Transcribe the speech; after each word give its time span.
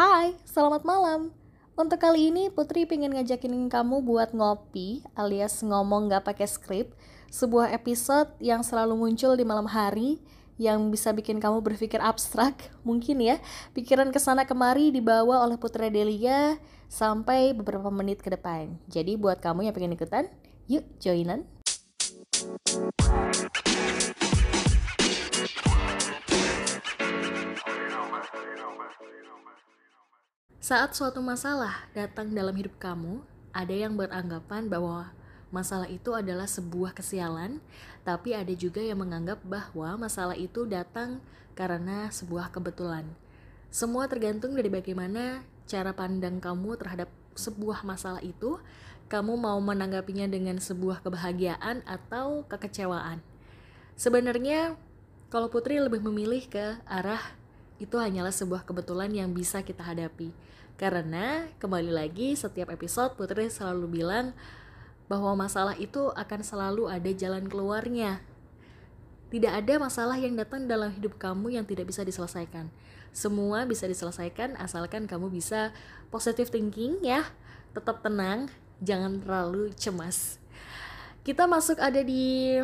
Hai, 0.00 0.32
selamat 0.48 0.80
malam. 0.80 1.28
Untuk 1.76 2.00
kali 2.00 2.32
ini 2.32 2.48
Putri 2.48 2.88
pengen 2.88 3.12
ngajakin 3.12 3.68
kamu 3.68 4.00
buat 4.00 4.32
ngopi 4.32 5.04
alias 5.12 5.60
ngomong 5.60 6.08
gak 6.08 6.24
pakai 6.24 6.48
skrip, 6.48 6.96
sebuah 7.28 7.68
episode 7.76 8.32
yang 8.40 8.64
selalu 8.64 8.96
muncul 8.96 9.36
di 9.36 9.44
malam 9.44 9.68
hari 9.68 10.16
yang 10.56 10.88
bisa 10.88 11.12
bikin 11.12 11.36
kamu 11.36 11.60
berpikir 11.60 12.00
abstrak, 12.00 12.56
mungkin 12.88 13.20
ya, 13.20 13.36
pikiran 13.76 14.08
ke 14.08 14.16
sana 14.16 14.48
kemari 14.48 14.88
dibawa 14.88 15.44
oleh 15.44 15.60
Putri 15.60 15.92
Delia 15.92 16.56
sampai 16.88 17.52
beberapa 17.52 17.92
menit 17.92 18.24
ke 18.24 18.32
depan. 18.32 18.80
Jadi 18.88 19.20
buat 19.20 19.36
kamu 19.44 19.68
yang 19.68 19.76
pengen 19.76 20.00
ikutan, 20.00 20.32
yuk 20.64 20.88
joinan. 20.96 21.44
Saat 30.70 30.94
suatu 30.94 31.18
masalah 31.18 31.90
datang 31.98 32.30
dalam 32.30 32.54
hidup 32.54 32.78
kamu, 32.78 33.18
ada 33.50 33.74
yang 33.74 33.98
beranggapan 33.98 34.70
bahwa 34.70 35.10
masalah 35.50 35.90
itu 35.90 36.14
adalah 36.14 36.46
sebuah 36.46 36.94
kesialan, 36.94 37.58
tapi 38.06 38.38
ada 38.38 38.54
juga 38.54 38.78
yang 38.78 39.02
menganggap 39.02 39.42
bahwa 39.42 40.06
masalah 40.06 40.38
itu 40.38 40.70
datang 40.70 41.18
karena 41.58 42.06
sebuah 42.14 42.54
kebetulan. 42.54 43.02
Semua 43.66 44.06
tergantung 44.06 44.54
dari 44.54 44.70
bagaimana 44.70 45.42
cara 45.66 45.90
pandang 45.90 46.38
kamu 46.38 46.78
terhadap 46.78 47.10
sebuah 47.34 47.82
masalah 47.82 48.22
itu. 48.22 48.62
Kamu 49.10 49.42
mau 49.42 49.58
menanggapinya 49.58 50.30
dengan 50.30 50.62
sebuah 50.62 51.02
kebahagiaan 51.02 51.82
atau 51.82 52.46
kekecewaan. 52.46 53.18
Sebenarnya, 53.98 54.78
kalau 55.34 55.50
Putri 55.50 55.82
lebih 55.82 55.98
memilih 55.98 56.46
ke 56.46 56.78
arah 56.86 57.34
itu 57.82 57.98
hanyalah 57.98 58.30
sebuah 58.30 58.62
kebetulan 58.62 59.10
yang 59.10 59.34
bisa 59.34 59.66
kita 59.66 59.82
hadapi. 59.82 60.30
Karena 60.80 61.44
kembali 61.60 61.92
lagi 61.92 62.32
setiap 62.32 62.72
episode 62.72 63.12
Putri 63.12 63.52
selalu 63.52 64.00
bilang 64.00 64.32
bahwa 65.12 65.36
masalah 65.36 65.76
itu 65.76 66.08
akan 66.16 66.40
selalu 66.40 66.88
ada 66.88 67.12
jalan 67.12 67.44
keluarnya. 67.52 68.24
Tidak 69.28 69.52
ada 69.52 69.76
masalah 69.76 70.16
yang 70.16 70.40
datang 70.40 70.64
dalam 70.64 70.88
hidup 70.88 71.20
kamu 71.20 71.60
yang 71.60 71.68
tidak 71.68 71.92
bisa 71.92 72.00
diselesaikan. 72.00 72.72
Semua 73.12 73.68
bisa 73.68 73.84
diselesaikan 73.84 74.56
asalkan 74.56 75.04
kamu 75.04 75.28
bisa 75.28 75.76
positive 76.08 76.48
thinking 76.48 76.96
ya. 77.04 77.28
Tetap 77.76 78.00
tenang, 78.00 78.48
jangan 78.80 79.20
terlalu 79.20 79.76
cemas. 79.76 80.40
Kita 81.20 81.44
masuk 81.44 81.76
ada 81.76 82.00
di 82.00 82.56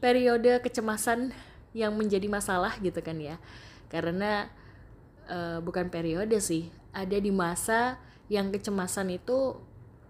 periode 0.00 0.64
kecemasan 0.64 1.36
yang 1.76 1.92
menjadi 1.92 2.24
masalah 2.24 2.72
gitu 2.80 3.04
kan 3.04 3.20
ya. 3.20 3.36
Karena 3.92 4.48
uh, 5.28 5.60
bukan 5.60 5.92
periode 5.92 6.40
sih, 6.40 6.79
ada 6.90 7.16
di 7.18 7.30
masa 7.30 7.98
yang 8.30 8.54
kecemasan 8.54 9.10
itu 9.14 9.58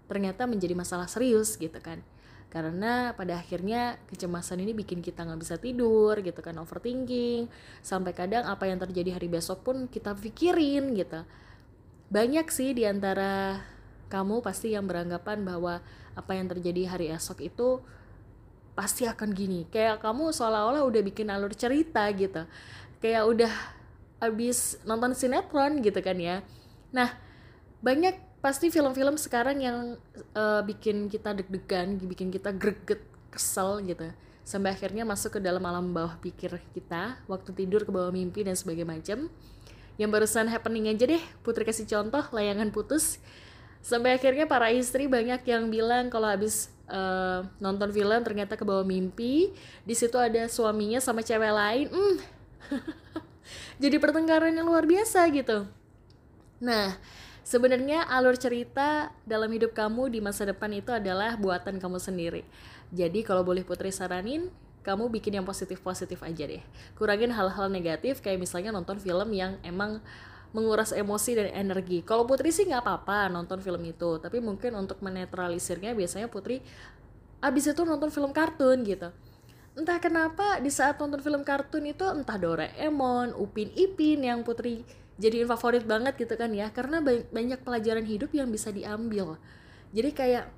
ternyata 0.05 0.45
menjadi 0.45 0.75
masalah 0.75 1.07
serius 1.07 1.55
gitu 1.57 1.77
kan. 1.81 2.03
Karena 2.51 3.15
pada 3.15 3.39
akhirnya 3.39 3.95
kecemasan 4.11 4.59
ini 4.59 4.75
bikin 4.75 4.99
kita 4.99 5.23
nggak 5.23 5.39
bisa 5.39 5.55
tidur 5.55 6.19
gitu 6.19 6.35
kan 6.43 6.59
overthinking. 6.59 7.47
Sampai 7.79 8.11
kadang 8.11 8.43
apa 8.43 8.67
yang 8.67 8.75
terjadi 8.75 9.15
hari 9.15 9.31
besok 9.31 9.63
pun 9.63 9.87
kita 9.87 10.11
pikirin 10.11 10.91
gitu. 10.99 11.23
Banyak 12.11 12.51
sih 12.51 12.75
di 12.75 12.83
antara 12.83 13.63
kamu 14.11 14.43
pasti 14.43 14.75
yang 14.75 14.83
beranggapan 14.83 15.47
bahwa 15.47 15.79
apa 16.11 16.31
yang 16.35 16.51
terjadi 16.51 16.91
hari 16.91 17.07
esok 17.15 17.39
itu 17.39 17.79
pasti 18.75 19.07
akan 19.07 19.31
gini. 19.31 19.63
Kayak 19.71 20.03
kamu 20.03 20.35
seolah-olah 20.35 20.83
udah 20.83 21.01
bikin 21.07 21.31
alur 21.31 21.55
cerita 21.55 22.03
gitu. 22.11 22.43
Kayak 22.99 23.23
udah 23.31 23.53
abis 24.21 24.77
nonton 24.83 25.15
sinetron 25.17 25.81
gitu 25.81 25.97
kan 26.03 26.19
ya 26.19 26.45
Nah, 26.91 27.15
banyak 27.79 28.15
pasti 28.43 28.73
film-film 28.73 29.15
sekarang 29.15 29.57
yang 29.63 29.77
uh, 30.35 30.61
bikin 30.65 31.07
kita 31.07 31.31
deg-degan, 31.37 31.97
bikin 32.01 32.29
kita 32.29 32.51
greget, 32.51 33.01
kesel 33.31 33.79
gitu. 33.85 34.11
Sampai 34.41 34.75
akhirnya 34.75 35.07
masuk 35.07 35.37
ke 35.37 35.39
dalam 35.39 35.63
alam 35.63 35.93
bawah 35.93 36.19
pikir 36.19 36.59
kita, 36.75 37.21
waktu 37.29 37.53
tidur 37.55 37.87
ke 37.87 37.91
bawah 37.93 38.11
mimpi 38.11 38.43
dan 38.43 38.57
sebagainya 38.57 38.89
macam. 38.89 39.19
Yang 39.95 40.09
barusan 40.09 40.49
happening 40.49 40.89
aja 40.89 41.05
deh, 41.05 41.23
Putri 41.45 41.63
kasih 41.63 41.87
contoh 41.87 42.25
layangan 42.33 42.73
putus. 42.73 43.21
Sampai 43.81 44.17
akhirnya 44.17 44.45
para 44.45 44.69
istri 44.69 45.09
banyak 45.09 45.41
yang 45.45 45.69
bilang 45.69 46.09
kalau 46.13 46.29
habis 46.29 46.69
uh, 46.89 47.45
nonton 47.57 47.89
film 47.93 48.21
ternyata 48.21 48.57
ke 48.57 48.65
bawah 48.65 48.85
mimpi, 48.85 49.53
di 49.85 49.95
situ 49.97 50.17
ada 50.17 50.49
suaminya 50.49 50.97
sama 51.01 51.21
cewek 51.21 51.53
lain. 51.53 51.87
Hmm. 51.89 52.17
Jadi 53.81 53.97
pertengkaran 53.97 54.53
yang 54.53 54.69
luar 54.69 54.85
biasa 54.85 55.25
gitu 55.33 55.80
Nah, 56.61 56.93
sebenarnya 57.41 58.05
alur 58.05 58.37
cerita 58.37 59.09
dalam 59.25 59.49
hidup 59.49 59.73
kamu 59.73 60.13
di 60.13 60.21
masa 60.21 60.45
depan 60.45 60.69
itu 60.71 60.93
adalah 60.93 61.33
buatan 61.35 61.81
kamu 61.81 61.97
sendiri. 61.97 62.45
Jadi 62.93 63.25
kalau 63.25 63.41
boleh 63.41 63.65
Putri 63.65 63.89
saranin, 63.89 64.53
kamu 64.85 65.09
bikin 65.09 65.41
yang 65.41 65.45
positif-positif 65.45 66.21
aja 66.21 66.45
deh. 66.45 66.61
Kurangin 66.93 67.33
hal-hal 67.33 67.69
negatif 67.69 68.21
kayak 68.21 68.41
misalnya 68.41 68.69
nonton 68.69 69.01
film 69.01 69.29
yang 69.33 69.57
emang 69.65 70.01
menguras 70.51 70.91
emosi 70.91 71.37
dan 71.37 71.49
energi. 71.49 72.03
Kalau 72.05 72.27
Putri 72.29 72.53
sih 72.53 72.67
nggak 72.67 72.83
apa-apa 72.85 73.31
nonton 73.31 73.57
film 73.63 73.81
itu, 73.87 74.19
tapi 74.19 74.37
mungkin 74.37 74.77
untuk 74.77 74.99
menetralisirnya 75.01 75.97
biasanya 75.97 76.27
Putri 76.29 76.61
abis 77.41 77.73
itu 77.73 77.81
nonton 77.81 78.13
film 78.13 78.29
kartun 78.35 78.85
gitu. 78.85 79.09
Entah 79.71 79.97
kenapa 80.03 80.59
di 80.59 80.67
saat 80.67 80.99
nonton 80.99 81.23
film 81.23 81.47
kartun 81.47 81.87
itu 81.87 82.03
entah 82.03 82.35
Doraemon, 82.35 83.31
Upin 83.39 83.71
Ipin 83.71 84.27
yang 84.27 84.43
Putri 84.43 84.83
jadiin 85.21 85.45
favorit 85.45 85.85
banget 85.85 86.17
gitu 86.17 86.33
kan 86.33 86.49
ya. 86.49 86.73
Karena 86.73 86.99
banyak 87.05 87.61
pelajaran 87.61 88.03
hidup 88.03 88.33
yang 88.33 88.49
bisa 88.49 88.73
diambil. 88.73 89.37
Jadi 89.93 90.09
kayak 90.11 90.49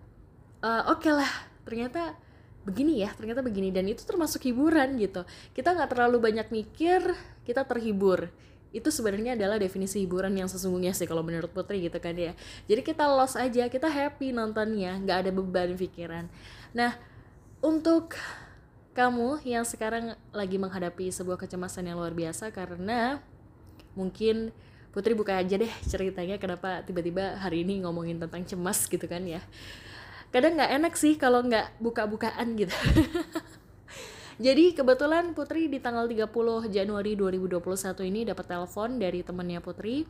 uh, 0.64 0.96
oke 0.96 1.04
okay 1.04 1.12
lah 1.12 1.32
ternyata 1.68 2.16
begini 2.64 3.04
ya 3.04 3.12
ternyata 3.12 3.44
begini. 3.44 3.76
Dan 3.76 3.92
itu 3.92 4.08
termasuk 4.08 4.48
hiburan 4.48 4.96
gitu. 4.96 5.28
Kita 5.52 5.76
nggak 5.76 5.92
terlalu 5.92 6.24
banyak 6.24 6.48
mikir 6.48 7.12
kita 7.44 7.68
terhibur. 7.68 8.32
Itu 8.74 8.90
sebenarnya 8.90 9.38
adalah 9.38 9.62
definisi 9.62 10.02
hiburan 10.02 10.34
yang 10.34 10.50
sesungguhnya 10.50 10.98
sih 10.98 11.06
kalau 11.06 11.22
menurut 11.22 11.52
Putri 11.52 11.84
gitu 11.84 12.00
kan 12.00 12.16
ya. 12.16 12.32
Jadi 12.66 12.82
kita 12.82 13.06
lost 13.06 13.36
aja 13.36 13.68
kita 13.68 13.92
happy 13.92 14.32
nontonnya 14.32 14.98
nggak 15.04 15.28
ada 15.28 15.32
beban 15.36 15.76
pikiran. 15.76 16.26
Nah 16.72 16.96
untuk 17.60 18.16
kamu 18.94 19.42
yang 19.42 19.66
sekarang 19.66 20.14
lagi 20.30 20.62
menghadapi 20.62 21.10
sebuah 21.10 21.42
kecemasan 21.42 21.90
yang 21.90 21.98
luar 21.98 22.14
biasa 22.14 22.54
karena 22.54 23.18
mungkin 23.94 24.54
Putri 24.94 25.18
buka 25.18 25.42
aja 25.42 25.58
deh 25.58 25.74
ceritanya 25.90 26.38
kenapa 26.38 26.86
tiba-tiba 26.86 27.42
hari 27.42 27.66
ini 27.66 27.82
ngomongin 27.82 28.22
tentang 28.22 28.46
cemas 28.46 28.86
gitu 28.86 29.10
kan 29.10 29.26
ya. 29.26 29.42
Kadang 30.30 30.54
nggak 30.54 30.70
enak 30.70 30.94
sih 30.94 31.18
kalau 31.18 31.42
nggak 31.42 31.82
buka-bukaan 31.82 32.54
gitu. 32.54 32.70
Jadi 34.46 34.78
kebetulan 34.78 35.34
Putri 35.34 35.66
di 35.66 35.82
tanggal 35.82 36.06
30 36.06 36.30
Januari 36.70 37.18
2021 37.18 37.58
ini 38.06 38.22
dapat 38.22 38.46
telepon 38.46 39.02
dari 39.02 39.26
temannya 39.26 39.66
Putri. 39.66 40.06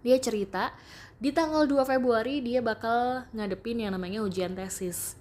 Dia 0.00 0.16
cerita 0.16 0.72
di 1.20 1.28
tanggal 1.28 1.68
2 1.68 1.84
Februari 1.84 2.40
dia 2.40 2.64
bakal 2.64 3.28
ngadepin 3.36 3.84
yang 3.84 3.92
namanya 3.92 4.24
ujian 4.24 4.56
tesis. 4.56 5.20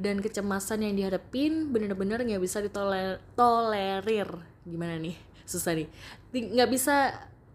Dan 0.00 0.24
kecemasan 0.24 0.80
yang 0.80 0.96
dihadapin 0.96 1.68
bener-bener 1.68 2.24
nggak 2.24 2.40
bisa 2.40 2.64
ditolerir 2.64 4.32
gimana 4.64 4.96
nih 4.96 5.31
susah 5.44 5.76
nih. 5.76 5.88
Nggak 6.32 6.70
bisa 6.70 6.96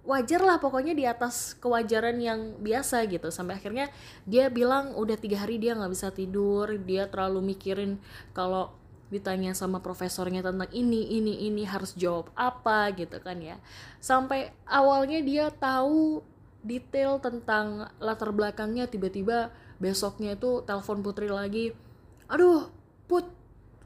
wajar 0.07 0.39
lah 0.39 0.57
pokoknya 0.63 0.95
di 0.95 1.03
atas 1.03 1.55
kewajaran 1.59 2.17
yang 2.19 2.59
biasa 2.63 3.03
gitu. 3.11 3.27
Sampai 3.33 3.59
akhirnya 3.59 3.91
dia 4.23 4.47
bilang 4.47 4.95
udah 4.95 5.19
tiga 5.19 5.43
hari 5.43 5.59
dia 5.59 5.75
nggak 5.75 5.91
bisa 5.91 6.07
tidur 6.11 6.79
dia 6.79 7.11
terlalu 7.11 7.55
mikirin 7.55 7.99
kalau 8.31 8.71
ditanya 9.07 9.55
sama 9.55 9.79
profesornya 9.79 10.43
tentang 10.43 10.67
ini 10.75 11.15
ini 11.15 11.47
ini 11.47 11.63
harus 11.63 11.95
jawab 11.95 12.31
apa 12.35 12.91
gitu 12.95 13.19
kan 13.19 13.39
ya. 13.39 13.59
Sampai 13.99 14.51
awalnya 14.67 15.19
dia 15.23 15.51
tahu 15.51 16.23
detail 16.67 17.23
tentang 17.23 17.87
latar 18.03 18.35
belakangnya 18.35 18.91
tiba-tiba 18.91 19.55
besoknya 19.77 20.35
itu 20.35 20.65
telepon 20.65 20.99
putri 21.05 21.29
lagi 21.29 21.71
aduh 22.27 22.67
put 23.07 23.23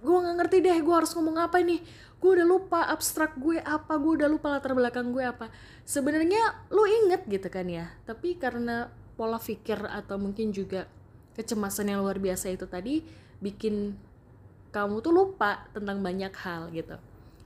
gue 0.02 0.18
nggak 0.18 0.36
ngerti 0.42 0.58
deh 0.66 0.78
gue 0.82 0.96
harus 0.96 1.14
ngomong 1.14 1.38
apa 1.38 1.62
nih 1.62 1.78
gue 2.22 2.32
udah 2.38 2.46
lupa 2.46 2.86
abstrak 2.86 3.34
gue 3.42 3.58
apa 3.58 3.98
gue 3.98 4.22
udah 4.22 4.30
lupa 4.30 4.54
latar 4.54 4.78
belakang 4.78 5.10
gue 5.10 5.26
apa. 5.26 5.50
Sebenarnya 5.82 6.70
lu 6.70 6.86
inget 6.86 7.26
gitu 7.26 7.50
kan 7.50 7.66
ya 7.66 7.90
tapi 8.06 8.38
karena 8.38 8.94
pola 9.18 9.42
pikir 9.42 9.82
atau 9.90 10.22
mungkin 10.22 10.54
juga 10.54 10.86
kecemasan 11.34 11.90
yang 11.90 12.06
luar 12.06 12.22
biasa 12.22 12.54
itu 12.54 12.70
tadi 12.70 13.02
bikin 13.42 13.98
kamu 14.70 15.02
tuh 15.04 15.12
lupa 15.12 15.66
tentang 15.74 16.00
banyak 16.00 16.32
hal 16.46 16.70
gitu. 16.72 16.96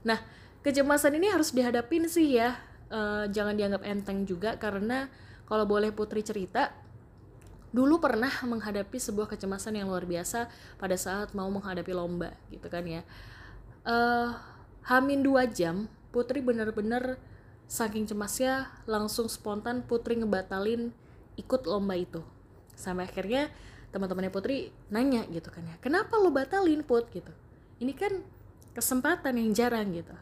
Nah 0.04 0.20
kecemasan 0.60 1.16
ini 1.16 1.32
harus 1.32 1.56
dihadapin 1.56 2.04
sih 2.06 2.36
ya 2.36 2.54
uh, 2.92 3.24
jangan 3.32 3.56
dianggap 3.56 3.82
enteng 3.82 4.28
juga 4.28 4.60
karena 4.60 5.08
kalau 5.46 5.64
boleh 5.64 5.94
putri 5.94 6.20
cerita 6.20 6.74
dulu 7.74 8.00
pernah 8.00 8.30
menghadapi 8.46 8.96
sebuah 8.96 9.28
kecemasan 9.30 9.76
yang 9.76 9.90
luar 9.90 10.06
biasa 10.08 10.48
pada 10.80 10.96
saat 10.96 11.34
mau 11.36 11.50
menghadapi 11.50 11.92
lomba 11.92 12.32
gitu 12.48 12.66
kan 12.72 12.84
ya. 12.86 13.02
Uh, 13.86 14.34
Hamin 14.86 15.26
dua 15.26 15.50
jam, 15.50 15.90
Putri 16.14 16.38
bener-bener 16.38 17.18
saking 17.66 18.06
cemasnya 18.06 18.70
langsung 18.86 19.26
spontan 19.26 19.82
Putri 19.82 20.14
ngebatalin 20.22 20.94
ikut 21.34 21.66
lomba 21.66 21.98
itu. 21.98 22.22
Sampai 22.78 23.10
akhirnya 23.10 23.50
teman-temannya 23.90 24.30
Putri 24.30 24.70
nanya 24.92 25.24
gitu 25.32 25.48
kan 25.48 25.64
ya 25.64 25.72
kenapa 25.80 26.20
lo 26.20 26.28
batalin 26.28 26.84
Put? 26.84 27.08
gitu. 27.10 27.32
Ini 27.80 27.92
kan 27.96 28.12
kesempatan 28.76 29.40
yang 29.40 29.50
jarang 29.56 29.88
gitu. 29.90 30.14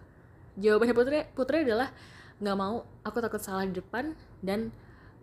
Jawabannya 0.62 0.94
Putri 0.94 1.18
Putri 1.34 1.56
adalah 1.66 1.90
nggak 2.38 2.56
mau 2.56 2.86
aku 3.02 3.18
takut 3.18 3.42
salah 3.42 3.66
di 3.66 3.74
depan 3.74 4.14
dan 4.40 4.70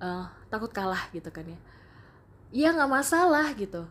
uh, 0.04 0.28
takut 0.52 0.70
kalah 0.70 1.08
gitu 1.16 1.32
kan 1.32 1.48
ya. 1.48 1.60
Ya 2.52 2.70
nggak 2.76 2.92
masalah 2.92 3.56
gitu. 3.56 3.88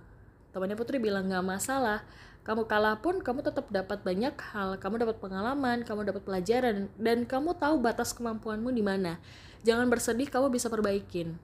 Temannya 0.53 0.76
Putri 0.76 1.00
bilang 1.00 1.25
nggak 1.25 1.46
masalah 1.46 2.05
kamu 2.40 2.64
kalah 2.64 2.96
pun 3.04 3.20
kamu 3.20 3.44
tetap 3.44 3.69
dapat 3.69 4.00
banyak 4.00 4.32
hal. 4.52 4.81
Kamu 4.81 4.96
dapat 4.96 5.20
pengalaman 5.20 5.84
kamu 5.84 6.08
dapat 6.08 6.22
pelajaran 6.25 6.88
dan 6.96 7.28
kamu 7.28 7.52
tahu 7.60 7.76
batas 7.84 8.16
kemampuanmu 8.16 8.72
di 8.72 8.81
mana. 8.81 9.20
Jangan 9.60 9.92
bersedih 9.92 10.32
kamu 10.32 10.48
bisa 10.48 10.72
perbaikin. 10.72 11.37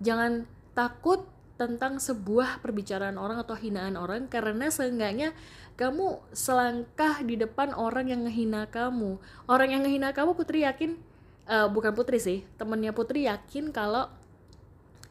Jangan 0.00 0.48
takut 0.72 1.28
tentang 1.54 2.02
sebuah 2.02 2.58
perbicaraan 2.64 3.14
orang 3.14 3.38
atau 3.44 3.54
hinaan 3.54 3.94
orang 3.94 4.26
karena 4.26 4.72
seenggaknya 4.72 5.30
kamu 5.78 6.18
selangkah 6.34 7.22
di 7.22 7.38
depan 7.38 7.76
orang 7.76 8.10
yang 8.10 8.26
ngehina 8.26 8.66
kamu. 8.72 9.20
Orang 9.46 9.70
yang 9.70 9.84
ngehina 9.84 10.16
kamu 10.16 10.34
putri 10.34 10.64
yakin? 10.64 10.98
Uh, 11.44 11.68
bukan 11.68 11.92
putri 11.92 12.16
sih 12.16 12.40
temennya 12.56 12.96
putri 12.96 13.28
yakin 13.28 13.68
kalau 13.68 14.08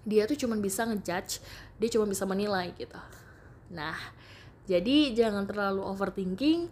dia 0.01 0.25
tuh 0.25 0.33
cuma 0.33 0.57
bisa 0.57 0.81
ngejudge 0.81 1.37
dia 1.77 1.89
cuma 1.93 2.09
bisa 2.09 2.25
menilai 2.25 2.73
gitu. 2.73 2.97
Nah 3.69 3.93
jadi 4.63 5.11
jangan 5.11 5.43
terlalu 5.43 5.83
overthinking. 5.83 6.71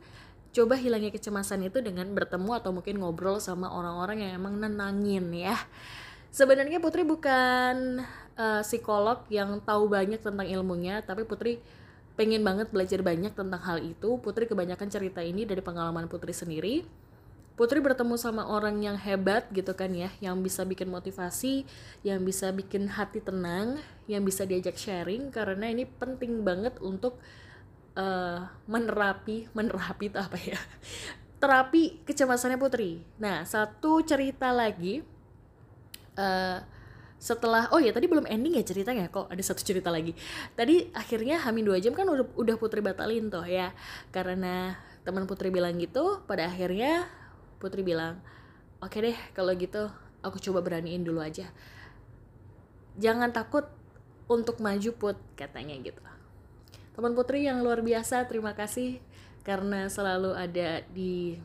Coba 0.51 0.75
hilangnya 0.75 1.15
kecemasan 1.15 1.63
itu 1.63 1.79
dengan 1.79 2.11
bertemu 2.11 2.59
atau 2.59 2.75
mungkin 2.75 2.99
ngobrol 2.99 3.39
sama 3.39 3.71
orang-orang 3.71 4.27
yang 4.27 4.31
emang 4.43 4.59
nenangin 4.59 5.31
ya. 5.31 5.55
Sebenarnya 6.31 6.79
Putri 6.79 7.03
bukan 7.03 8.03
uh, 8.35 8.63
psikolog 8.63 9.23
yang 9.31 9.59
tahu 9.63 9.91
banyak 9.91 10.19
tentang 10.19 10.47
ilmunya, 10.47 11.03
tapi 11.03 11.23
Putri 11.23 11.59
pengen 12.15 12.43
banget 12.43 12.71
belajar 12.71 12.99
banyak 12.99 13.31
tentang 13.35 13.59
hal 13.63 13.79
itu. 13.83 14.19
Putri 14.19 14.47
kebanyakan 14.47 14.87
cerita 14.91 15.23
ini 15.23 15.47
dari 15.47 15.59
pengalaman 15.63 16.07
Putri 16.11 16.35
sendiri. 16.35 16.83
Putri 17.59 17.83
bertemu 17.83 18.15
sama 18.15 18.47
orang 18.47 18.79
yang 18.79 18.95
hebat 18.95 19.51
gitu 19.51 19.75
kan 19.75 19.91
ya, 19.91 20.07
yang 20.23 20.39
bisa 20.39 20.63
bikin 20.63 20.87
motivasi, 20.87 21.67
yang 22.01 22.23
bisa 22.23 22.49
bikin 22.55 22.87
hati 22.87 23.19
tenang, 23.19 23.77
yang 24.07 24.23
bisa 24.23 24.47
diajak 24.47 24.79
sharing 24.79 25.29
karena 25.35 25.67
ini 25.67 25.83
penting 25.83 26.47
banget 26.47 26.79
untuk 26.79 27.19
uh, 27.97 28.47
menerapi 28.67 29.49
menerapi 29.51 30.11
itu 30.11 30.19
apa 30.19 30.38
ya? 30.39 30.59
Terapi 31.41 32.05
kecemasannya 32.05 32.61
Putri. 32.61 33.01
Nah 33.17 33.43
satu 33.47 34.05
cerita 34.05 34.53
lagi 34.53 35.01
uh, 36.15 36.59
setelah 37.21 37.69
oh 37.69 37.77
ya 37.77 37.93
tadi 37.93 38.09
belum 38.09 38.25
ending 38.25 38.57
ya 38.57 38.65
ceritanya 38.65 39.05
kok 39.09 39.29
ada 39.29 39.41
satu 39.41 39.61
cerita 39.65 39.89
lagi. 39.89 40.13
Tadi 40.53 40.93
akhirnya 40.93 41.41
Hamin 41.41 41.65
dua 41.65 41.77
jam 41.81 41.93
kan 41.97 42.05
udah, 42.05 42.25
udah 42.38 42.55
Putri 42.57 42.81
batalin 42.81 43.29
tuh 43.29 43.45
ya. 43.45 43.73
Karena 44.13 44.77
teman 45.01 45.25
Putri 45.25 45.49
bilang 45.49 45.77
gitu 45.81 46.21
pada 46.29 46.45
akhirnya 46.45 47.09
Putri 47.57 47.81
bilang 47.81 48.21
oke 48.81 48.94
okay 48.94 49.13
deh 49.13 49.17
kalau 49.33 49.53
gitu 49.57 49.89
aku 50.21 50.37
coba 50.37 50.61
beraniin 50.61 51.01
dulu 51.01 51.21
aja. 51.21 51.49
Jangan 53.01 53.33
takut 53.33 53.65
untuk 54.29 54.61
maju 54.61 54.91
put 54.95 55.17
katanya 55.33 55.75
gitu 55.81 56.10
teman 56.91 57.15
putri 57.15 57.47
yang 57.47 57.63
luar 57.63 57.79
biasa 57.79 58.27
terima 58.27 58.51
kasih 58.51 58.99
karena 59.41 59.89
selalu 59.89 60.38
ada 60.38 60.85
di 60.93 61.38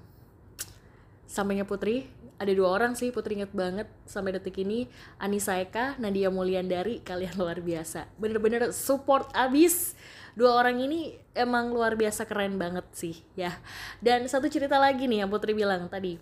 sampingnya 1.26 1.66
putri. 1.66 2.08
Ada 2.36 2.52
dua 2.52 2.68
orang 2.68 2.92
sih 2.92 3.08
putri 3.16 3.40
inget 3.40 3.52
banget 3.56 3.88
sampai 4.04 4.36
detik 4.36 4.60
ini. 4.60 4.88
Anissa 5.16 5.56
Eka 5.56 5.96
Nadia 5.96 6.28
Mulyandari 6.28 7.00
kalian 7.00 7.36
luar 7.40 7.60
biasa. 7.64 8.08
Bener-bener 8.20 8.70
support 8.76 9.32
abis. 9.32 9.96
Dua 10.36 10.52
orang 10.52 10.84
ini 10.84 11.16
emang 11.32 11.72
luar 11.72 11.96
biasa 11.96 12.28
keren 12.28 12.60
banget 12.60 12.84
sih 12.92 13.16
ya. 13.32 13.56
Dan 14.04 14.28
satu 14.28 14.52
cerita 14.52 14.76
lagi 14.76 15.08
nih 15.08 15.24
yang 15.24 15.32
putri 15.32 15.56
bilang 15.56 15.88
tadi. 15.88 16.20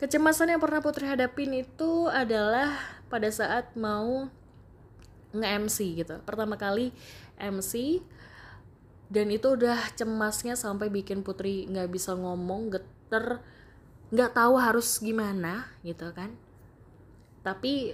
Kecemasan 0.00 0.56
yang 0.56 0.60
pernah 0.60 0.80
putri 0.80 1.04
hadapin 1.04 1.52
itu 1.52 2.08
adalah 2.08 2.74
pada 3.12 3.28
saat 3.28 3.76
mau 3.76 4.26
nge-MC 5.36 5.78
gitu. 6.00 6.16
Pertama 6.24 6.56
kali 6.56 6.96
MC 7.36 8.00
dan 9.12 9.28
itu 9.28 9.52
udah 9.52 9.92
cemasnya 9.92 10.56
sampai 10.56 10.88
bikin 10.88 11.20
Putri 11.20 11.68
nggak 11.68 11.92
bisa 11.92 12.16
ngomong 12.16 12.72
geter 12.72 13.44
nggak 14.08 14.32
tahu 14.32 14.56
harus 14.56 14.96
gimana 15.04 15.68
gitu 15.84 16.08
kan. 16.16 16.32
Tapi 17.44 17.92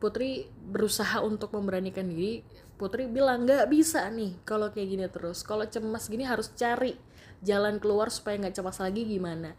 Putri 0.00 0.48
berusaha 0.48 1.20
untuk 1.20 1.52
memberanikan 1.52 2.08
diri. 2.08 2.40
Putri 2.80 3.04
bilang 3.04 3.44
nggak 3.44 3.68
bisa 3.68 4.08
nih 4.08 4.32
kalau 4.48 4.72
kayak 4.72 4.88
gini 4.88 5.04
terus. 5.12 5.44
Kalau 5.44 5.68
cemas 5.68 6.08
gini 6.08 6.24
harus 6.24 6.48
cari 6.56 6.96
jalan 7.44 7.76
keluar 7.76 8.08
supaya 8.08 8.40
nggak 8.40 8.56
cemas 8.56 8.80
lagi 8.80 9.04
gimana? 9.04 9.52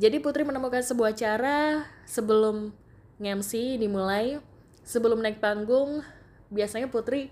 Jadi 0.00 0.16
Putri 0.24 0.48
menemukan 0.48 0.80
sebuah 0.80 1.12
cara 1.12 1.84
sebelum 2.08 2.72
ngemsi 3.20 3.76
dimulai. 3.76 4.40
Sebelum 4.80 5.20
naik 5.20 5.44
panggung 5.44 6.00
biasanya 6.48 6.88
Putri 6.88 7.28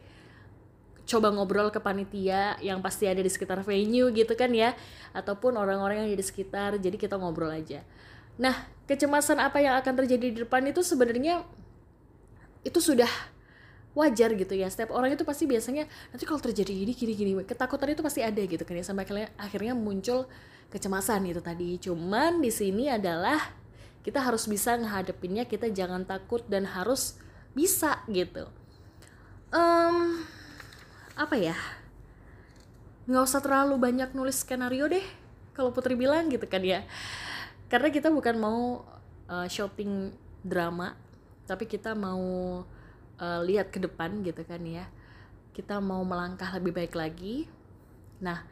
coba 1.07 1.31
ngobrol 1.31 1.71
ke 1.71 1.79
panitia 1.79 2.59
yang 2.59 2.83
pasti 2.83 3.07
ada 3.07 3.23
di 3.23 3.31
sekitar 3.31 3.63
venue 3.63 4.11
gitu 4.11 4.35
kan 4.35 4.51
ya 4.51 4.75
ataupun 5.15 5.55
orang-orang 5.55 6.03
yang 6.03 6.07
ada 6.11 6.19
di 6.19 6.27
sekitar 6.27 6.77
jadi 6.83 6.99
kita 6.99 7.15
ngobrol 7.15 7.49
aja. 7.55 7.87
Nah 8.37 8.67
kecemasan 8.91 9.39
apa 9.39 9.63
yang 9.63 9.79
akan 9.79 10.05
terjadi 10.05 10.27
di 10.35 10.39
depan 10.43 10.67
itu 10.67 10.83
sebenarnya 10.83 11.47
itu 12.67 12.83
sudah 12.83 13.09
wajar 13.97 14.37
gitu 14.37 14.53
ya. 14.53 14.69
Setiap 14.69 14.93
orang 14.93 15.17
itu 15.17 15.25
pasti 15.25 15.49
biasanya 15.49 15.89
nanti 16.13 16.29
kalau 16.29 16.43
terjadi 16.43 16.69
gini 16.69 16.93
gini 16.93 17.13
gini. 17.15 17.33
Ketakutan 17.47 17.95
itu 17.95 18.05
pasti 18.05 18.21
ada 18.21 18.43
gitu 18.43 18.61
kan 18.67 18.77
ya 18.77 18.85
sampai 18.85 19.09
akhirnya, 19.09 19.29
akhirnya 19.41 19.73
muncul 19.73 20.29
kecemasan 20.69 21.25
itu 21.31 21.41
tadi. 21.41 21.81
Cuman 21.81 22.45
di 22.45 22.53
sini 22.53 22.91
adalah 22.93 23.41
kita 24.05 24.23
harus 24.23 24.47
bisa 24.47 24.77
ngehadepinnya 24.77 25.49
kita 25.49 25.73
jangan 25.73 26.05
takut 26.05 26.45
dan 26.47 26.69
harus 26.69 27.19
bisa 27.57 28.05
gitu. 28.13 28.47
Um, 29.51 30.21
apa 31.17 31.35
ya? 31.41 31.57
Nggak 33.09 33.25
usah 33.25 33.41
terlalu 33.41 33.81
banyak 33.81 34.13
nulis 34.13 34.45
skenario 34.45 34.85
deh 34.87 35.03
kalau 35.57 35.73
Putri 35.73 35.97
bilang 35.97 36.29
gitu 36.29 36.45
kan 36.45 36.61
ya. 36.61 36.85
Karena 37.73 37.89
kita 37.89 38.13
bukan 38.13 38.37
mau 38.37 38.85
uh, 39.27 39.49
shopping 39.49 40.13
drama 40.45 40.95
tapi 41.49 41.65
kita 41.65 41.97
mau 41.97 42.63
uh, 43.17 43.41
lihat 43.43 43.73
ke 43.73 43.81
depan 43.81 44.21
gitu 44.21 44.45
kan 44.45 44.61
ya. 44.63 44.85
Kita 45.57 45.81
mau 45.81 46.05
melangkah 46.05 46.53
lebih 46.53 46.77
baik 46.77 46.93
lagi. 46.93 47.49
Nah 48.21 48.45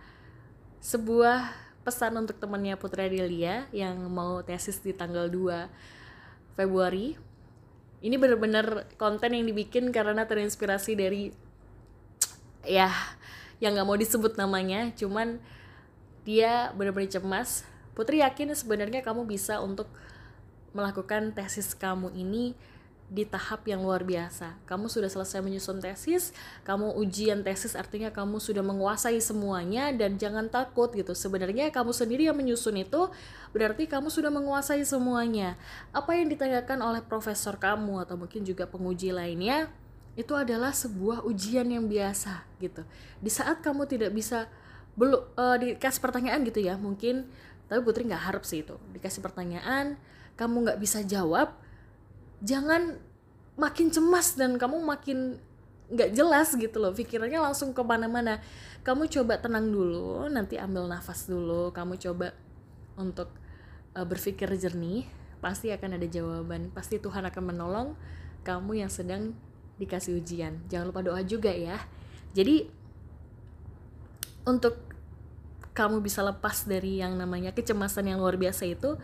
sebuah 0.80 1.52
pesan 1.84 2.16
untuk 2.16 2.40
temannya 2.40 2.80
Putri 2.80 3.12
Adelia 3.12 3.68
yang 3.68 4.08
mau 4.08 4.40
tesis 4.40 4.80
di 4.80 4.96
tanggal 4.96 5.28
2 5.28 6.56
Februari. 6.56 7.12
Ini 8.04 8.16
bener-bener 8.16 8.88
konten 8.96 9.32
yang 9.36 9.44
dibikin 9.44 9.92
karena 9.92 10.24
terinspirasi 10.24 10.92
dari 10.96 11.43
ya 12.66 12.90
yang 13.62 13.76
nggak 13.76 13.86
mau 13.86 13.96
disebut 13.96 14.36
namanya 14.36 14.90
cuman 14.96 15.38
dia 16.24 16.72
benar-benar 16.76 17.12
cemas 17.12 17.64
Putri 17.94 18.20
yakin 18.20 18.50
sebenarnya 18.58 19.06
kamu 19.06 19.22
bisa 19.24 19.62
untuk 19.62 19.86
melakukan 20.74 21.30
tesis 21.30 21.78
kamu 21.78 22.10
ini 22.10 22.58
di 23.06 23.22
tahap 23.22 23.62
yang 23.70 23.86
luar 23.86 24.02
biasa. 24.02 24.58
Kamu 24.66 24.90
sudah 24.90 25.06
selesai 25.06 25.38
menyusun 25.38 25.78
tesis, 25.78 26.34
kamu 26.66 26.98
ujian 26.98 27.46
tesis 27.46 27.78
artinya 27.78 28.10
kamu 28.10 28.42
sudah 28.42 28.66
menguasai 28.66 29.22
semuanya 29.22 29.94
dan 29.94 30.18
jangan 30.18 30.50
takut 30.50 30.90
gitu. 30.90 31.14
Sebenarnya 31.14 31.70
kamu 31.70 31.94
sendiri 31.94 32.26
yang 32.26 32.34
menyusun 32.34 32.82
itu 32.82 33.06
berarti 33.54 33.86
kamu 33.86 34.10
sudah 34.10 34.34
menguasai 34.34 34.82
semuanya. 34.82 35.54
Apa 35.94 36.18
yang 36.18 36.26
ditanyakan 36.26 36.82
oleh 36.82 37.02
profesor 37.06 37.54
kamu 37.54 38.02
atau 38.02 38.18
mungkin 38.18 38.42
juga 38.42 38.66
penguji 38.66 39.14
lainnya, 39.14 39.70
itu 40.14 40.30
adalah 40.34 40.70
sebuah 40.70 41.26
ujian 41.26 41.66
yang 41.66 41.90
biasa 41.90 42.46
gitu. 42.62 42.86
Di 43.18 43.30
saat 43.30 43.62
kamu 43.62 43.90
tidak 43.90 44.14
bisa 44.14 44.46
belum 44.94 45.26
uh, 45.34 45.58
dikasih 45.58 45.98
pertanyaan 45.98 46.46
gitu 46.46 46.62
ya 46.62 46.78
mungkin 46.78 47.26
tapi 47.66 47.82
Putri 47.82 48.06
nggak 48.06 48.24
harap 48.30 48.46
sih 48.46 48.62
itu. 48.62 48.78
Dikasih 48.94 49.18
pertanyaan 49.18 49.98
kamu 50.38 50.70
nggak 50.70 50.78
bisa 50.78 51.02
jawab 51.02 51.54
jangan 52.42 52.98
makin 53.54 53.90
cemas 53.90 54.34
dan 54.34 54.58
kamu 54.58 54.82
makin 54.82 55.38
nggak 55.90 56.14
jelas 56.14 56.54
gitu 56.54 56.78
loh. 56.78 56.94
Pikirannya 56.94 57.42
langsung 57.42 57.74
ke 57.74 57.82
mana-mana 57.82 58.38
kamu 58.86 59.10
coba 59.10 59.42
tenang 59.42 59.66
dulu 59.66 60.30
nanti 60.30 60.62
ambil 60.62 60.86
nafas 60.86 61.26
dulu. 61.26 61.74
Kamu 61.74 61.98
coba 61.98 62.30
untuk 62.94 63.34
uh, 63.98 64.06
berpikir 64.06 64.46
jernih 64.54 65.10
pasti 65.42 65.74
akan 65.74 65.98
ada 65.98 66.06
jawaban. 66.06 66.70
Pasti 66.70 67.02
Tuhan 67.02 67.26
akan 67.26 67.42
menolong 67.50 67.88
kamu 68.46 68.86
yang 68.86 68.92
sedang 68.92 69.34
dikasih 69.78 70.18
ujian. 70.18 70.62
Jangan 70.70 70.90
lupa 70.90 71.00
doa 71.02 71.20
juga 71.22 71.50
ya. 71.50 71.78
Jadi 72.34 72.66
untuk 74.44 74.78
kamu 75.74 76.04
bisa 76.04 76.22
lepas 76.22 76.68
dari 76.68 77.02
yang 77.02 77.18
namanya 77.18 77.50
kecemasan 77.50 78.06
yang 78.06 78.22
luar 78.22 78.38
biasa 78.38 78.68
itu 78.70 78.94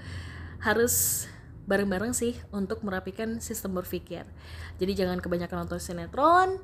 harus 0.62 1.26
bareng-bareng 1.66 2.14
sih 2.14 2.38
untuk 2.54 2.82
merapikan 2.86 3.42
sistem 3.42 3.74
berpikir. 3.78 4.26
Jadi 4.78 4.92
jangan 4.94 5.18
kebanyakan 5.18 5.66
nonton 5.66 5.82
sinetron, 5.82 6.62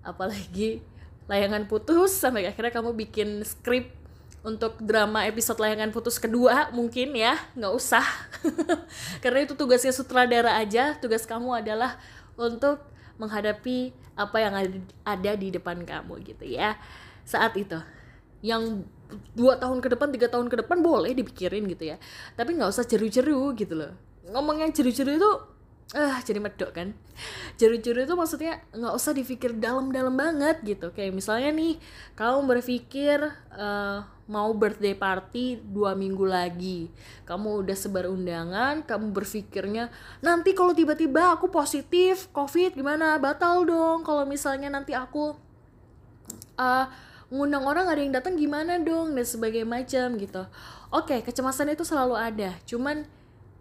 apalagi 0.00 0.84
layangan 1.28 1.64
putus 1.64 2.12
sampai 2.12 2.44
akhirnya 2.44 2.72
kamu 2.72 2.92
bikin 2.92 3.40
skrip 3.44 3.92
untuk 4.44 4.76
drama 4.84 5.24
episode 5.24 5.56
layangan 5.56 5.88
putus 5.88 6.20
kedua 6.20 6.68
mungkin 6.76 7.16
ya 7.16 7.32
nggak 7.56 7.72
usah 7.72 8.04
karena 9.24 9.48
itu 9.48 9.56
tugasnya 9.56 9.88
sutradara 9.88 10.60
aja 10.60 10.92
tugas 11.00 11.24
kamu 11.24 11.64
adalah 11.64 11.96
untuk 12.36 12.84
menghadapi 13.18 13.94
apa 14.14 14.36
yang 14.38 14.54
ada 15.06 15.32
di 15.34 15.48
depan 15.54 15.82
kamu 15.82 16.22
gitu 16.26 16.44
ya. 16.46 16.78
Saat 17.26 17.54
itu. 17.58 17.78
Yang 18.44 18.84
dua 19.32 19.56
tahun 19.56 19.80
ke 19.80 19.88
depan 19.94 20.08
tiga 20.12 20.26
tahun 20.28 20.50
ke 20.52 20.66
depan 20.66 20.82
boleh 20.84 21.14
dipikirin 21.16 21.64
gitu 21.70 21.94
ya. 21.94 21.96
Tapi 22.34 22.54
nggak 22.58 22.70
usah 22.70 22.84
jeru-jeru 22.84 23.54
gitu 23.56 23.74
loh. 23.78 23.92
Ngomong 24.28 24.64
yang 24.64 24.70
jeru-jeru 24.72 25.16
itu 25.16 25.30
ah 25.92 26.16
uh, 26.16 26.18
jadi 26.24 26.40
medok 26.40 26.72
kan. 26.72 26.96
Jeru-jeru 27.60 28.08
itu 28.08 28.14
maksudnya 28.16 28.64
nggak 28.72 28.94
usah 28.96 29.12
dipikir 29.12 29.52
dalam-dalam 29.52 30.16
banget 30.16 30.64
gitu. 30.64 30.90
Kayak 30.96 31.12
misalnya 31.12 31.52
nih 31.52 31.76
kamu 32.16 32.48
berpikir 32.48 33.20
uh, 33.52 34.02
mau 34.24 34.50
birthday 34.56 34.96
party 34.96 35.60
dua 35.60 35.92
minggu 35.92 36.24
lagi. 36.24 36.88
Kamu 37.28 37.60
udah 37.62 37.76
sebar 37.76 38.08
undangan 38.08 38.80
kamu 38.82 39.12
berpikirnya 39.12 39.92
nanti 40.24 40.56
kalau 40.56 40.72
tiba-tiba 40.72 41.36
aku 41.36 41.52
positif 41.52 42.32
covid 42.32 42.72
gimana? 42.72 43.20
Batal 43.20 43.68
dong. 43.68 44.02
Kalau 44.02 44.24
misalnya 44.24 44.72
nanti 44.72 44.96
aku 44.96 45.36
uh, 46.58 46.86
ngundang 47.28 47.68
orang 47.68 47.86
ada 47.92 48.00
yang 48.00 48.10
datang 48.16 48.34
gimana 48.40 48.80
dong? 48.80 49.14
Dan 49.14 49.22
sebagainya 49.22 49.68
macam 49.68 50.16
gitu. 50.16 50.42
Oke 50.90 51.20
kecemasan 51.22 51.70
itu 51.70 51.84
selalu 51.86 52.16
ada. 52.18 52.56
Cuman 52.66 53.06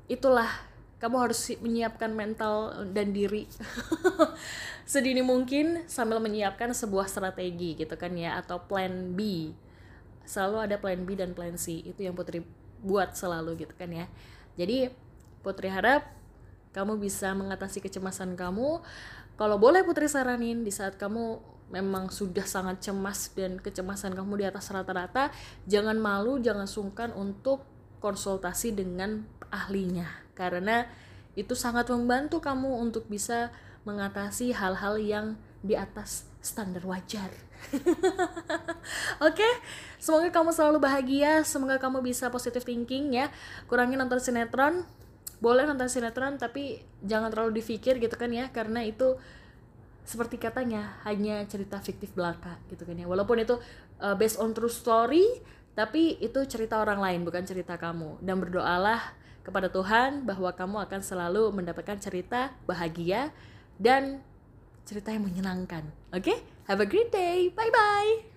itulah 0.10 0.73
kamu 1.03 1.19
harus 1.19 1.51
menyiapkan 1.60 2.15
mental 2.15 2.88
dan 2.95 3.12
diri. 3.12 3.43
Sedini 4.88 5.19
mungkin 5.19 5.83
sambil 5.91 6.24
menyiapkan 6.24 6.72
sebuah 6.72 7.12
strategi 7.12 7.75
gitu 7.75 7.91
kan 8.00 8.15
ya 8.15 8.39
atau 8.39 8.63
plan 8.63 9.12
B. 9.12 9.51
Selalu 10.24 10.57
ada 10.63 10.79
plan 10.79 11.03
B 11.03 11.19
dan 11.19 11.36
plan 11.36 11.60
C. 11.60 11.83
Itu 11.83 12.07
yang 12.07 12.15
Putri 12.15 12.48
buat 12.79 13.19
selalu 13.19 13.67
gitu 13.67 13.75
kan 13.75 13.91
ya. 13.91 14.07
Jadi 14.55 14.95
Putri 15.43 15.67
harap 15.67 16.07
kamu 16.72 16.95
bisa 16.95 17.36
mengatasi 17.36 17.83
kecemasan 17.83 18.39
kamu. 18.39 18.79
Kalau 19.36 19.60
boleh 19.60 19.83
Putri 19.83 20.07
saranin 20.07 20.63
di 20.63 20.72
saat 20.72 20.95
kamu 20.95 21.51
memang 21.67 22.07
sudah 22.15 22.48
sangat 22.48 22.79
cemas 22.79 23.27
dan 23.36 23.60
kecemasan 23.60 24.15
kamu 24.15 24.39
di 24.39 24.45
atas 24.48 24.72
rata-rata 24.72 25.36
jangan 25.65 25.98
malu 25.98 26.38
jangan 26.38 26.69
sungkan 26.69 27.10
untuk 27.17 27.65
konsultasi 27.98 28.77
dengan 28.77 29.25
ahlinya 29.50 30.23
karena 30.33 30.85
itu 31.33 31.57
sangat 31.57 31.89
membantu 31.89 32.37
kamu 32.37 32.77
untuk 32.77 33.09
bisa 33.09 33.49
mengatasi 33.83 34.53
hal-hal 34.53 34.95
yang 35.01 35.25
di 35.65 35.73
atas 35.73 36.27
standar 36.43 36.83
wajar. 36.83 37.31
Oke, 39.23 39.39
okay? 39.39 39.53
semoga 39.95 40.27
kamu 40.29 40.51
selalu 40.51 40.77
bahagia, 40.83 41.41
semoga 41.47 41.79
kamu 41.79 42.03
bisa 42.03 42.27
positive 42.27 42.67
thinking 42.67 43.15
ya. 43.15 43.31
Kurangi 43.71 43.95
nonton 43.95 44.19
sinetron, 44.19 44.83
boleh 45.39 45.63
nonton 45.63 45.87
sinetron 45.87 46.35
tapi 46.35 46.83
jangan 47.03 47.31
terlalu 47.31 47.63
difikir 47.63 47.97
gitu 48.03 48.13
kan 48.19 48.29
ya, 48.29 48.51
karena 48.51 48.83
itu 48.83 49.15
seperti 50.03 50.35
katanya 50.35 50.99
hanya 51.07 51.39
cerita 51.47 51.79
fiktif 51.79 52.11
belaka 52.11 52.59
gitu 52.67 52.83
kan 52.83 52.99
ya. 52.99 53.07
Walaupun 53.07 53.39
itu 53.39 53.55
uh, 54.03 54.15
based 54.19 54.37
on 54.43 54.51
true 54.51 54.71
story, 54.71 55.23
tapi 55.73 56.19
itu 56.19 56.43
cerita 56.45 56.83
orang 56.83 56.99
lain 56.99 57.23
bukan 57.23 57.47
cerita 57.47 57.79
kamu. 57.79 58.19
Dan 58.19 58.43
berdoalah 58.43 58.99
kepada 59.43 59.67
Tuhan 59.67 60.23
bahwa 60.23 60.50
kamu 60.55 60.88
akan 60.88 61.01
selalu 61.03 61.51
mendapatkan 61.51 62.00
cerita 62.00 62.55
bahagia 62.63 63.29
dan 63.75 64.23
cerita 64.88 65.12
yang 65.12 65.27
menyenangkan. 65.27 65.83
Oke, 66.15 66.31
okay? 66.31 66.38
have 66.67 66.79
a 66.79 66.88
great 66.88 67.12
day. 67.12 67.51
Bye 67.51 67.71
bye. 67.71 68.32